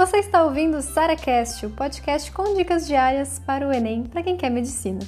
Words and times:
Você 0.00 0.16
está 0.16 0.42
ouvindo 0.42 0.78
o 0.78 0.80
SaraCast, 0.80 1.66
o 1.66 1.70
podcast 1.72 2.32
com 2.32 2.54
dicas 2.54 2.86
diárias 2.86 3.38
para 3.38 3.68
o 3.68 3.70
Enem 3.70 4.04
para 4.04 4.22
quem 4.22 4.34
quer 4.34 4.48
medicina. 4.48 4.98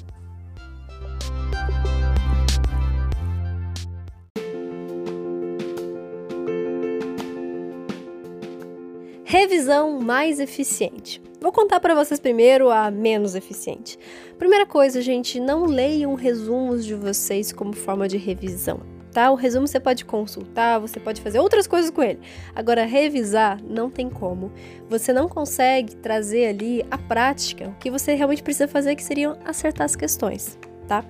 Revisão 9.24 9.98
mais 9.98 10.38
eficiente. 10.38 11.22
Vou 11.40 11.52
contar 11.52 11.80
para 11.80 11.94
vocês 11.94 12.20
primeiro 12.20 12.70
a 12.70 12.90
menos 12.90 13.34
eficiente. 13.34 13.98
Primeira 14.36 14.66
coisa, 14.66 15.00
gente, 15.00 15.40
não 15.40 15.64
leiam 15.64 16.14
resumos 16.14 16.84
de 16.84 16.94
vocês 16.94 17.50
como 17.50 17.72
forma 17.72 18.06
de 18.06 18.18
revisão 18.18 18.91
tá? 19.12 19.30
O 19.30 19.34
resumo 19.34 19.66
você 19.66 19.78
pode 19.78 20.04
consultar, 20.04 20.78
você 20.78 20.98
pode 20.98 21.20
fazer 21.20 21.38
outras 21.38 21.66
coisas 21.66 21.90
com 21.90 22.02
ele. 22.02 22.20
Agora, 22.54 22.84
revisar 22.84 23.60
não 23.62 23.90
tem 23.90 24.08
como. 24.08 24.50
Você 24.88 25.12
não 25.12 25.28
consegue 25.28 25.94
trazer 25.96 26.46
ali 26.46 26.84
a 26.90 26.98
prática, 26.98 27.68
o 27.68 27.74
que 27.74 27.90
você 27.90 28.14
realmente 28.14 28.42
precisa 28.42 28.66
fazer, 28.66 28.96
que 28.96 29.04
seriam 29.04 29.36
acertar 29.44 29.84
as 29.84 29.94
questões, 29.94 30.58
tá? 30.88 31.04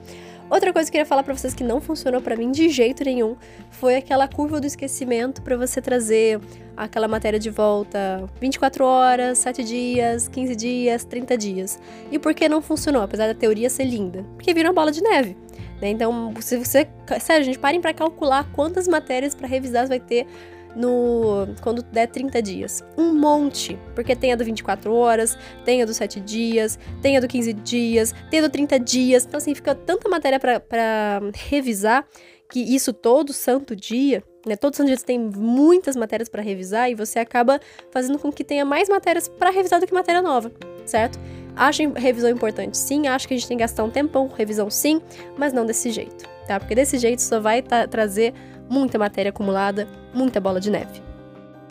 Outra 0.53 0.71
coisa 0.71 0.91
que 0.91 0.99
eu 0.99 1.01
queria 1.01 1.07
falar 1.07 1.23
para 1.23 1.35
vocês 1.35 1.55
que 1.55 1.65
não 1.65 1.81
funcionou 1.81 2.21
para 2.21 2.37
mim 2.37 2.53
de 2.53 2.69
jeito 2.69 3.03
nenhum 3.03 3.37
foi 3.71 3.97
aquela 3.97 4.29
curva 4.29 4.61
do 4.61 4.67
esquecimento 4.67 5.41
para 5.41 5.57
você 5.57 5.81
trazer 5.81 6.39
aquela 6.77 7.09
matéria 7.09 7.39
de 7.39 7.49
volta 7.49 8.29
24 8.39 8.85
horas, 8.85 9.39
7 9.39 9.65
dias, 9.65 10.29
15 10.29 10.55
dias, 10.55 11.05
30 11.07 11.39
dias. 11.39 11.81
E 12.11 12.19
por 12.19 12.35
que 12.35 12.51
não 12.51 12.61
funcionou, 12.61 13.01
apesar 13.01 13.29
da 13.29 13.35
teoria 13.35 13.71
ser 13.71 13.85
linda? 13.85 14.27
Porque 14.35 14.53
vira 14.53 14.69
uma 14.69 14.75
bola 14.75 14.93
de 14.93 15.01
neve. 15.01 15.39
Né? 15.83 15.91
Então, 15.91 16.33
se 16.41 16.57
você. 16.57 16.87
Sério, 17.21 17.45
gente, 17.45 17.59
parem 17.59 17.81
para 17.81 17.93
calcular 17.93 18.49
quantas 18.53 18.87
matérias 18.87 19.35
para 19.35 19.49
revisar 19.49 19.89
vai 19.89 19.99
ter 19.99 20.29
no 20.77 21.49
quando 21.61 21.83
der 21.83 22.07
30 22.07 22.41
dias. 22.41 22.85
Um 22.97 23.13
monte, 23.13 23.77
porque 23.93 24.15
tem 24.15 24.33
a 24.33 24.37
do 24.37 24.45
24 24.45 24.95
horas, 24.95 25.37
tem 25.65 25.83
a 25.83 25.85
do 25.85 25.93
7 25.93 26.21
dias, 26.21 26.79
tem 27.03 27.17
a 27.17 27.21
do 27.21 27.27
15 27.27 27.53
dias, 27.53 28.15
tem 28.31 28.39
a 28.39 28.43
do 28.45 28.49
30 28.49 28.79
dias. 28.79 29.25
Então, 29.25 29.39
assim, 29.39 29.55
fica 29.57 29.75
tanta 29.75 30.09
matéria 30.09 30.39
para 30.39 31.21
revisar 31.35 32.07
que 32.49 32.61
isso 32.61 32.93
todo 32.93 33.33
santo 33.33 33.75
dia, 33.75 34.23
né? 34.47 34.55
Todo 34.55 34.77
santo 34.77 34.87
dia 34.87 34.97
você 34.97 35.05
tem 35.05 35.19
muitas 35.19 35.97
matérias 35.97 36.29
para 36.29 36.43
revisar 36.43 36.91
e 36.91 36.95
você 36.95 37.19
acaba 37.19 37.59
fazendo 37.91 38.19
com 38.19 38.31
que 38.31 38.45
tenha 38.45 38.65
mais 38.65 38.89
matérias 38.89 39.27
para 39.27 39.51
revisar 39.51 39.81
do 39.81 39.87
que 39.87 39.93
matéria 39.93 40.23
nova, 40.23 40.53
certo? 40.87 41.19
Acho 41.55 41.93
revisão 41.93 42.31
importante, 42.31 42.77
sim. 42.77 43.07
Acho 43.07 43.29
que 43.29 43.35
a 43.35 43.37
gente 43.37 43.47
tem 43.47 43.57
que 43.57 43.63
gastar 43.63 43.85
um 43.85 43.91
tempão 43.91 44.29
com 44.29 44.35
revisão, 44.35 44.71
sim, 44.71 45.01
mas 45.37 45.53
não 45.53 45.67
desse 45.67 45.91
jeito, 45.91 46.29
tá? 46.47 46.59
Porque 46.59 46.75
desse 46.75 46.99
jeito 46.99 47.21
só 47.21 47.41
vai 47.41 47.63
trazer 47.63 48.33
muita 48.71 48.99
matéria 48.99 49.31
acumulada, 49.31 49.87
muita 50.15 50.41
bola 50.41 50.59
de 50.59 50.71
neve. 50.71 51.03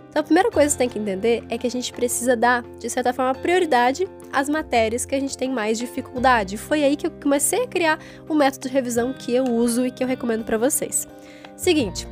Então, 0.10 0.20
a 0.20 0.24
primeira 0.24 0.52
coisa 0.52 0.68
que 0.68 0.74
você 0.74 0.78
tem 0.78 0.90
que 0.90 1.00
entender 1.00 1.42
é 1.50 1.58
que 1.58 1.66
a 1.66 1.72
gente 1.72 1.94
precisa 1.94 2.36
dar, 2.36 2.64
de 2.78 2.90
certa 2.90 3.14
forma, 3.14 3.34
prioridade 3.34 4.06
às 4.32 4.50
matérias 4.50 5.06
que 5.06 5.16
a 5.16 5.20
gente 5.20 5.38
tem 5.38 5.50
mais 5.50 5.80
dificuldade. 5.80 6.58
Foi 6.58 6.84
aí 6.84 6.98
que 6.98 7.08
eu 7.08 7.12
comecei 7.12 7.64
a 7.64 7.68
criar 7.68 7.98
o 8.28 8.36
método 8.36 8.68
de 8.68 8.74
revisão 8.74 9.14
que 9.14 9.34
eu 9.34 9.46
uso 9.46 9.86
e 9.86 9.90
que 9.90 10.04
eu 10.04 10.08
recomendo 10.08 10.44
para 10.44 10.58
vocês. 10.58 11.08
Seguinte, 11.56 12.06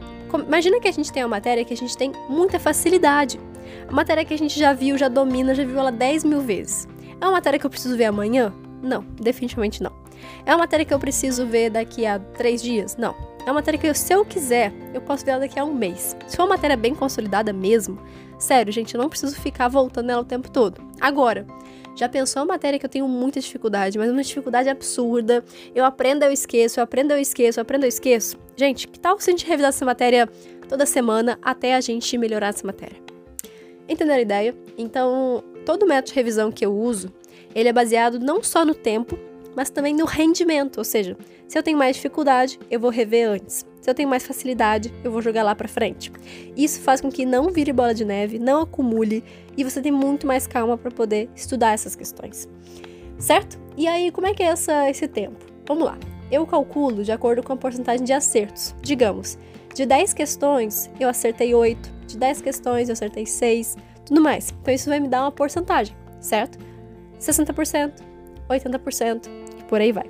imagina 0.48 0.80
que 0.80 0.88
a 0.88 0.94
gente 0.94 1.12
tem 1.12 1.24
uma 1.24 1.30
matéria 1.30 1.66
que 1.66 1.74
a 1.74 1.78
gente 1.78 1.98
tem 1.98 2.14
muita 2.30 2.58
facilidade. 2.58 3.38
Matéria 3.92 4.24
que 4.24 4.34
a 4.34 4.38
gente 4.38 4.58
já 4.58 4.72
viu, 4.72 4.98
já 4.98 5.10
domina, 5.10 5.54
já 5.54 5.66
viu 5.66 5.78
ela 5.78 5.92
10 5.92 6.24
mil 6.24 6.40
vezes. 6.40 6.88
É 7.22 7.26
uma 7.26 7.32
matéria 7.32 7.60
que 7.60 7.66
eu 7.66 7.70
preciso 7.70 7.98
ver 7.98 8.06
amanhã? 8.06 8.54
Não, 8.82 9.04
definitivamente 9.20 9.84
não. 9.84 9.92
É 10.46 10.52
uma 10.52 10.60
matéria 10.60 10.86
que 10.86 10.94
eu 10.94 11.00
preciso 11.00 11.46
ver 11.46 11.70
daqui 11.70 12.06
a 12.06 12.20
três 12.20 12.62
dias? 12.62 12.96
Não. 12.98 13.16
É 13.42 13.46
uma 13.46 13.56
matéria 13.56 13.80
que, 13.80 13.94
se 13.94 14.14
eu 14.14 14.26
quiser, 14.26 14.72
eu 14.94 15.02
posso 15.02 15.26
ver 15.26 15.32
ela 15.32 15.40
daqui 15.42 15.60
a 15.60 15.64
um 15.64 15.74
mês. 15.74 16.16
Se 16.28 16.36
for 16.36 16.44
uma 16.44 16.56
matéria 16.56 16.78
bem 16.78 16.94
consolidada 16.94 17.52
mesmo, 17.52 18.00
sério, 18.38 18.72
gente, 18.72 18.96
eu 18.96 19.02
não 19.02 19.10
preciso 19.10 19.36
ficar 19.36 19.68
voltando 19.68 20.08
nela 20.08 20.22
o 20.22 20.26
tempo 20.26 20.50
todo. 20.52 20.82
Agora, 21.00 21.46
já 21.96 22.08
pensou 22.08 22.42
uma 22.42 22.54
matéria 22.54 22.80
que 22.80 22.86
eu 22.86 22.90
tenho 22.90 23.08
muita 23.08 23.40
dificuldade, 23.40 23.98
mas 23.98 24.10
uma 24.10 24.22
dificuldade 24.22 24.70
absurda. 24.70 25.44
Eu 25.76 25.84
aprendo, 25.84 26.24
eu 26.24 26.32
esqueço, 26.32 26.80
eu 26.80 26.84
aprendo, 26.84 27.12
eu 27.12 27.18
esqueço, 27.18 27.60
eu 27.60 27.62
aprendo, 27.62 27.84
eu 27.84 27.90
esqueço. 27.90 28.38
Gente, 28.56 28.88
que 28.88 29.00
tal 29.00 29.20
se 29.20 29.30
a 29.30 29.32
gente 29.32 29.46
revisar 29.46 29.70
essa 29.70 29.84
matéria 29.84 30.30
toda 30.68 30.86
semana 30.86 31.38
até 31.42 31.76
a 31.76 31.82
gente 31.82 32.18
melhorar 32.18 32.48
essa 32.48 32.66
matéria? 32.66 32.98
Entenderam 33.88 34.20
a 34.20 34.22
ideia? 34.22 34.56
Então, 34.78 35.44
todo 35.70 35.86
método 35.86 36.08
de 36.08 36.16
revisão 36.16 36.52
que 36.52 36.66
eu 36.66 36.76
uso, 36.76 37.14
ele 37.54 37.70
é 37.70 37.72
baseado 37.72 38.20
não 38.20 38.42
só 38.42 38.66
no 38.66 38.74
tempo, 38.74 39.20
mas 39.56 39.70
também 39.70 39.94
no 39.94 40.04
rendimento, 40.04 40.80
ou 40.80 40.84
seja, 40.84 41.16
se 41.48 41.60
eu 41.60 41.62
tenho 41.62 41.78
mais 41.78 41.96
dificuldade, 41.96 42.60
eu 42.72 42.80
vou 42.80 42.90
rever 42.90 43.30
antes. 43.30 43.64
Se 43.80 43.88
eu 43.88 43.94
tenho 43.94 44.10
mais 44.10 44.26
facilidade, 44.26 44.92
eu 45.04 45.12
vou 45.12 45.22
jogar 45.22 45.44
lá 45.44 45.54
para 45.54 45.68
frente. 45.68 46.12
Isso 46.58 46.82
faz 46.82 47.02
com 47.02 47.12
que 47.12 47.24
não 47.24 47.52
vire 47.52 47.72
bola 47.72 47.94
de 47.94 48.04
neve, 48.04 48.40
não 48.40 48.62
acumule 48.62 49.24
e 49.56 49.64
você 49.64 49.80
tem 49.80 49.92
muito 49.92 50.26
mais 50.26 50.48
calma 50.48 50.76
para 50.76 50.90
poder 50.90 51.30
estudar 51.36 51.74
essas 51.74 51.96
questões. 51.96 52.50
Certo? 53.20 53.60
E 53.78 53.88
aí, 53.88 54.10
como 54.10 54.26
é 54.26 54.34
que 54.34 54.42
é 54.42 54.48
essa, 54.48 54.90
esse 54.90 55.08
tempo? 55.08 55.38
Vamos 55.68 55.86
lá. 55.86 56.00
Eu 56.32 56.48
calculo 56.48 57.04
de 57.04 57.12
acordo 57.12 57.44
com 57.44 57.54
a 57.54 57.58
porcentagem 57.58 58.04
de 58.04 58.12
acertos. 58.12 58.74
Digamos, 58.82 59.38
de 59.76 59.86
10 59.86 60.16
questões, 60.16 60.90
eu 61.00 61.08
acertei 61.08 61.54
8, 61.54 61.94
de 62.08 62.18
10 62.18 62.42
questões, 62.42 62.90
eu 62.90 62.94
acertei 62.94 63.28
6, 63.28 63.78
tudo 64.10 64.22
mais. 64.22 64.54
Então 64.62 64.74
isso 64.74 64.90
vai 64.90 65.00
me 65.00 65.08
dar 65.08 65.22
uma 65.22 65.32
porcentagem, 65.32 65.96
certo? 66.20 66.58
60%, 67.20 67.94
80% 68.50 69.28
e 69.60 69.64
por 69.64 69.80
aí 69.80 69.92
vai. 69.92 70.10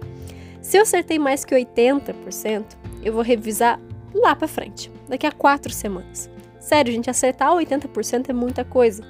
Se 0.61 0.77
eu 0.77 0.81
acertei 0.81 1.19
mais 1.19 1.45
que 1.45 1.53
80%, 1.53 2.65
eu 3.03 3.13
vou 3.13 3.21
revisar 3.21 3.79
lá 4.13 4.35
para 4.35 4.47
frente, 4.47 4.91
daqui 5.07 5.27
a 5.27 5.31
quatro 5.31 5.71
semanas. 5.71 6.29
Sério, 6.59 6.91
gente, 6.91 7.09
acertar 7.09 7.51
80% 7.51 8.29
é 8.29 8.33
muita 8.33 8.63
coisa. 8.63 9.03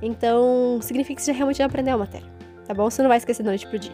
Então, 0.00 0.78
significa 0.80 1.16
que 1.16 1.22
você 1.22 1.32
realmente 1.32 1.58
já 1.58 1.66
aprendeu 1.66 1.94
a 1.94 1.98
matéria, 1.98 2.28
tá 2.66 2.72
bom? 2.72 2.88
Você 2.88 3.02
não 3.02 3.08
vai 3.08 3.18
esquecer 3.18 3.42
da 3.42 3.50
noite 3.50 3.66
pro 3.66 3.78
dia. 3.78 3.92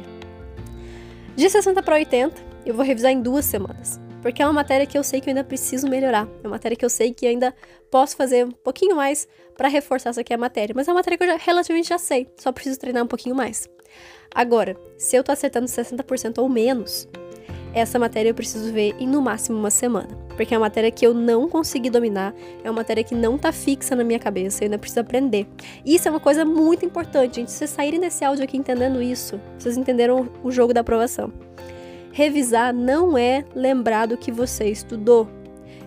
De 1.35 1.49
60 1.49 1.83
para 1.83 1.95
80, 1.97 2.43
eu 2.67 2.75
vou 2.75 2.85
revisar 2.85 3.11
em 3.11 3.21
duas 3.21 3.45
semanas 3.45 4.01
porque 4.25 4.43
é 4.43 4.47
uma 4.47 4.55
matéria 4.55 4.87
que 4.87 4.97
eu 4.97 5.05
sei 5.05 5.21
que 5.21 5.29
eu 5.29 5.33
ainda 5.33 5.45
preciso 5.45 5.87
melhorar. 5.87 6.27
É 6.43 6.47
uma 6.47 6.53
matéria 6.53 6.75
que 6.75 6.83
eu 6.83 6.89
sei 6.89 7.13
que 7.13 7.27
ainda 7.27 7.55
posso 7.91 8.17
fazer 8.17 8.47
um 8.47 8.51
pouquinho 8.51 8.97
mais 8.97 9.29
para 9.55 9.69
reforçar 9.69 10.09
essa 10.09 10.23
aqui 10.23 10.33
a 10.33 10.39
matéria, 10.39 10.75
mas 10.75 10.89
é 10.89 10.91
uma 10.91 10.97
matéria 10.97 11.19
que 11.19 11.25
eu 11.25 11.29
já, 11.29 11.37
relativamente 11.37 11.91
já 11.91 11.99
sei, 11.99 12.27
só 12.39 12.51
preciso 12.51 12.81
treinar 12.81 13.05
um 13.05 13.07
pouquinho 13.07 13.35
mais. 13.35 13.69
Agora, 14.35 14.79
se 14.97 15.15
eu 15.15 15.23
tô 15.23 15.31
acertando 15.31 15.67
60% 15.67 16.39
ou 16.39 16.49
menos, 16.49 17.07
essa 17.75 17.99
matéria 17.99 18.31
eu 18.31 18.35
preciso 18.35 18.73
ver 18.73 18.97
em 18.99 19.07
no 19.07 19.21
máximo 19.21 19.59
uma 19.59 19.71
semana, 19.71 20.17
porque 20.39 20.55
é 20.55 20.57
uma 20.57 20.65
matéria 20.65 20.91
que 20.91 21.07
eu 21.07 21.13
não 21.13 21.47
consegui 21.47 21.91
dominar, 21.91 22.35
é 22.65 22.71
uma 22.71 22.77
matéria 22.77 23.05
que 23.05 23.15
não 23.15 23.37
tá 23.37 23.53
fixa 23.53 23.95
na 23.95 24.05
minha 24.05 24.19
cabeça, 24.19 24.65
eu 24.65 24.69
ainda 24.69 24.79
preciso 24.79 25.01
aprender. 25.01 25.47
Isso 25.85 26.09
é 26.09 26.11
uma 26.11 26.19
coisa 26.19 26.47
muito 26.47 26.87
importante, 26.87 27.37
gente. 27.37 27.51
Se 27.51 27.59
vocês 27.59 27.71
saírem 27.71 28.01
desse 28.01 28.25
áudio 28.25 28.43
aqui 28.43 28.57
entendendo 28.57 29.03
isso, 29.03 29.39
vocês 29.59 29.77
entenderam 29.77 30.31
o 30.43 30.51
jogo 30.51 30.73
da 30.73 30.81
aprovação. 30.81 31.31
Revisar 32.15 32.73
não 32.73 33.19
é 33.19 33.45
lembrar 33.57 34.07
do 34.07 34.17
que 34.17 34.31
você 34.31 34.67
estudou. 34.67 35.29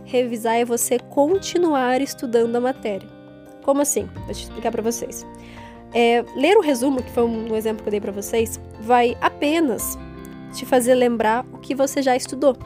Revisar 0.03 0.55
é 0.55 0.65
você 0.65 0.99
continuar 0.99 2.01
estudando 2.01 2.53
a 2.57 2.59
matéria. 2.59 3.07
Como 3.63 3.81
assim? 3.81 4.09
Vou 4.25 4.33
te 4.33 4.43
explicar 4.43 4.69
para 4.69 4.81
vocês. 4.81 5.25
É, 5.93 6.25
ler 6.35 6.57
o 6.57 6.61
resumo, 6.61 7.01
que 7.01 7.09
foi 7.11 7.23
um 7.23 7.55
exemplo 7.55 7.81
que 7.81 7.87
eu 7.87 7.91
dei 7.91 8.01
para 8.01 8.11
vocês, 8.11 8.59
vai 8.81 9.17
apenas 9.21 9.97
te 10.53 10.65
fazer 10.65 10.95
lembrar 10.95 11.45
o 11.53 11.59
que 11.59 11.73
você 11.73 12.01
já 12.01 12.13
estudou. 12.13 12.57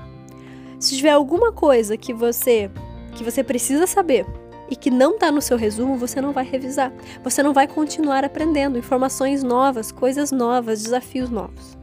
Se 0.79 0.97
tiver 0.97 1.11
alguma 1.11 1.51
coisa 1.51 1.95
que 1.95 2.13
você 2.15 2.67
que 3.13 3.23
você 3.23 3.43
precisa 3.43 3.85
saber 3.85 4.25
e 4.71 4.75
que 4.75 4.89
não 4.89 5.11
está 5.11 5.31
no 5.31 5.39
seu 5.39 5.55
resumo, 5.55 5.97
você 5.97 6.19
não 6.19 6.31
vai 6.31 6.45
revisar. 6.45 6.91
Você 7.23 7.43
não 7.43 7.53
vai 7.53 7.67
continuar 7.67 8.25
aprendendo 8.25 8.79
informações 8.79 9.43
novas, 9.43 9.91
coisas 9.91 10.31
novas, 10.31 10.81
desafios 10.81 11.29
novos. 11.29 11.79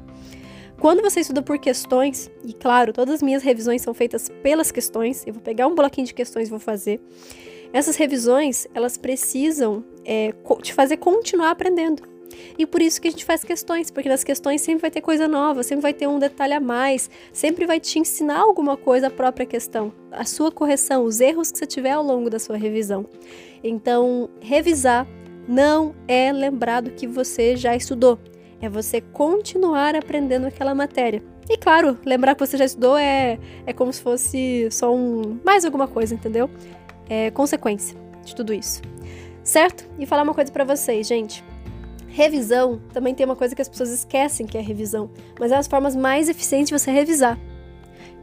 Quando 0.80 1.02
você 1.02 1.20
estuda 1.20 1.42
por 1.42 1.58
questões, 1.58 2.30
e 2.44 2.52
claro, 2.52 2.92
todas 2.92 3.16
as 3.16 3.22
minhas 3.22 3.42
revisões 3.42 3.82
são 3.82 3.92
feitas 3.92 4.28
pelas 4.42 4.70
questões, 4.70 5.26
eu 5.26 5.32
vou 5.32 5.42
pegar 5.42 5.66
um 5.66 5.74
bloquinho 5.74 6.06
de 6.06 6.14
questões 6.14 6.46
e 6.46 6.50
vou 6.50 6.60
fazer. 6.60 7.00
Essas 7.72 7.96
revisões, 7.96 8.66
elas 8.72 8.96
precisam 8.96 9.84
é, 10.04 10.32
te 10.62 10.72
fazer 10.72 10.98
continuar 10.98 11.50
aprendendo. 11.50 12.02
E 12.56 12.64
por 12.64 12.80
isso 12.80 13.00
que 13.00 13.08
a 13.08 13.10
gente 13.10 13.24
faz 13.24 13.42
questões, 13.42 13.90
porque 13.90 14.08
nas 14.08 14.22
questões 14.22 14.60
sempre 14.60 14.82
vai 14.82 14.90
ter 14.90 15.00
coisa 15.00 15.26
nova, 15.26 15.64
sempre 15.64 15.82
vai 15.82 15.92
ter 15.92 16.06
um 16.06 16.18
detalhe 16.18 16.52
a 16.52 16.60
mais, 16.60 17.10
sempre 17.32 17.66
vai 17.66 17.80
te 17.80 17.98
ensinar 17.98 18.38
alguma 18.38 18.76
coisa 18.76 19.08
a 19.08 19.10
própria 19.10 19.46
questão, 19.46 19.92
a 20.12 20.24
sua 20.24 20.52
correção, 20.52 21.02
os 21.02 21.20
erros 21.20 21.50
que 21.50 21.58
você 21.58 21.66
tiver 21.66 21.90
ao 21.90 22.04
longo 22.04 22.30
da 22.30 22.38
sua 22.38 22.56
revisão. 22.56 23.04
Então, 23.64 24.30
revisar 24.40 25.08
não 25.48 25.92
é 26.06 26.30
lembrar 26.32 26.82
do 26.82 26.92
que 26.92 27.06
você 27.06 27.56
já 27.56 27.74
estudou 27.74 28.18
é 28.60 28.68
você 28.68 29.00
continuar 29.00 29.94
aprendendo 29.94 30.46
aquela 30.46 30.74
matéria. 30.74 31.22
E 31.48 31.56
claro, 31.56 31.98
lembrar 32.04 32.34
que 32.34 32.46
você 32.46 32.56
já 32.56 32.64
estudou 32.64 32.96
é, 32.96 33.38
é 33.64 33.72
como 33.72 33.92
se 33.92 34.02
fosse 34.02 34.68
só 34.70 34.94
um 34.94 35.38
mais 35.44 35.64
alguma 35.64 35.88
coisa, 35.88 36.14
entendeu? 36.14 36.50
É 37.08 37.30
consequência 37.30 37.96
de 38.24 38.34
tudo 38.34 38.52
isso. 38.52 38.82
Certo? 39.42 39.88
E 39.98 40.04
falar 40.04 40.22
uma 40.22 40.34
coisa 40.34 40.52
para 40.52 40.64
vocês, 40.64 41.06
gente. 41.06 41.42
Revisão 42.08 42.80
também 42.92 43.14
tem 43.14 43.24
uma 43.24 43.36
coisa 43.36 43.54
que 43.54 43.62
as 43.62 43.68
pessoas 43.68 43.90
esquecem 43.90 44.46
que 44.46 44.58
é 44.58 44.60
revisão, 44.60 45.10
mas 45.38 45.52
é 45.52 45.56
as 45.56 45.66
formas 45.66 45.94
mais 45.94 46.28
eficientes 46.28 46.68
de 46.68 46.78
você 46.78 46.90
revisar, 46.90 47.38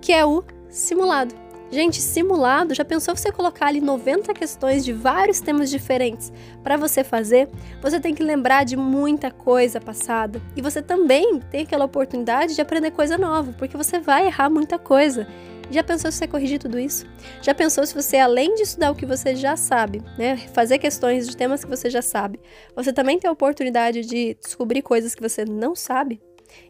que 0.02 0.12
é 0.12 0.26
o 0.26 0.44
simulado. 0.70 1.45
Gente, 1.72 2.00
simulado, 2.00 2.76
já 2.76 2.86
pensou 2.86 3.16
você 3.16 3.32
colocar 3.32 3.68
ali 3.68 3.82
90 3.82 4.34
questões 4.34 4.86
de 4.86 4.94
vários 4.94 5.40
temas 5.40 5.70
diferentes 5.70 6.32
para 6.64 6.78
você 6.78 7.04
fazer? 7.04 7.50
Você 7.82 8.00
tem 8.00 8.14
que 8.14 8.24
lembrar 8.24 8.64
de 8.64 8.78
muita 8.78 9.32
coisa 9.32 9.82
passada 9.82 10.40
e 10.56 10.62
você 10.62 10.82
também 10.82 11.40
tem 11.40 11.64
aquela 11.64 11.86
oportunidade 11.86 12.54
de 12.54 12.62
aprender 12.62 12.92
coisa 12.92 13.18
nova, 13.18 13.52
porque 13.58 13.76
você 13.76 14.00
vai 14.00 14.28
errar 14.28 14.50
muita 14.50 14.78
coisa. 14.78 15.28
Já 15.72 15.84
pensou 15.84 16.12
se 16.12 16.20
você 16.20 16.28
corrigir 16.28 16.60
tudo 16.60 16.80
isso? 16.80 17.08
Já 17.42 17.54
pensou 17.54 17.84
se 17.86 17.96
você, 17.96 18.18
além 18.18 18.54
de 18.54 18.62
estudar 18.62 18.92
o 18.92 18.96
que 18.96 19.06
você 19.06 19.36
já 19.36 19.58
sabe, 19.58 20.04
né, 20.18 20.38
fazer 20.54 20.78
questões 20.78 21.28
de 21.28 21.36
temas 21.36 21.64
que 21.64 21.70
você 21.70 21.90
já 21.90 22.04
sabe, 22.04 22.40
você 22.76 22.94
também 22.94 23.18
tem 23.18 23.28
a 23.28 23.34
oportunidade 23.34 24.02
de 24.02 24.36
descobrir 24.36 24.84
coisas 24.84 25.16
que 25.16 25.22
você 25.22 25.44
não 25.44 25.76
sabe? 25.76 26.22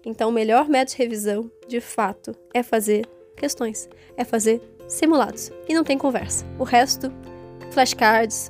Então, 0.06 0.30
o 0.30 0.32
melhor 0.34 0.70
método 0.70 0.96
de 0.96 1.04
revisão, 1.04 1.52
de 1.68 1.82
fato, 1.82 2.34
é 2.54 2.64
fazer 2.64 3.06
questões, 3.36 3.90
é 4.16 4.24
fazer 4.24 4.75
simulados. 4.88 5.52
E 5.68 5.74
não 5.74 5.84
tem 5.84 5.98
conversa. 5.98 6.46
O 6.60 6.64
resto, 6.64 7.12
flashcards, 7.72 8.50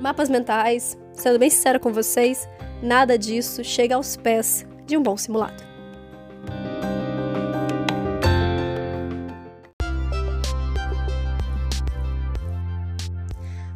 mapas 0.00 0.28
mentais, 0.28 0.98
sendo 1.12 1.38
bem 1.38 1.50
sincera 1.50 1.78
com 1.78 1.92
vocês, 1.92 2.48
nada 2.82 3.18
disso 3.18 3.62
chega 3.62 3.94
aos 3.94 4.16
pés 4.16 4.66
de 4.86 4.96
um 4.96 5.02
bom 5.02 5.16
simulado. 5.16 5.70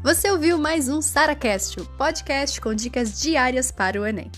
Você 0.02 0.30
ouviu 0.30 0.58
mais 0.58 0.88
um 0.88 1.00
SaraCast, 1.00 1.80
o 1.80 1.86
podcast 1.96 2.60
com 2.60 2.74
dicas 2.74 3.18
diárias 3.20 3.70
para 3.70 3.98
o 3.98 4.06
Enem. 4.06 4.30